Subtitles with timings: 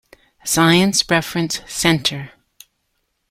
[0.43, 2.31] Science Reference Center.